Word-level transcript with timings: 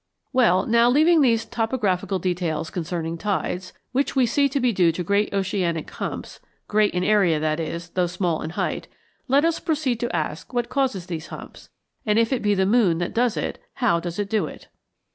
Well, 0.33 0.65
now, 0.65 0.89
leaving 0.89 1.21
these 1.21 1.45
topographical 1.45 2.17
details 2.17 2.71
concerning 2.71 3.19
tides, 3.19 3.71
which 3.91 4.15
we 4.15 4.25
see 4.25 4.49
to 4.49 4.59
be 4.59 4.73
due 4.73 4.91
to 4.91 5.03
great 5.03 5.31
oceanic 5.31 5.91
humps 5.91 6.39
(great 6.67 6.95
in 6.95 7.03
area 7.03 7.39
that 7.39 7.59
is, 7.59 7.89
though 7.89 8.07
small 8.07 8.41
in 8.41 8.49
height), 8.57 8.87
let 9.27 9.45
us 9.45 9.59
proceed 9.59 9.99
to 9.99 10.15
ask 10.15 10.53
what 10.53 10.69
causes 10.69 11.05
these 11.05 11.27
humps; 11.27 11.69
and 12.03 12.17
if 12.17 12.33
it 12.33 12.41
be 12.41 12.55
the 12.55 12.65
moon 12.65 12.97
that 12.97 13.13
does 13.13 13.37
it, 13.37 13.61
how 13.75 13.99
does 13.99 14.17
it 14.17 14.27
do 14.27 14.47
it? 14.47 14.69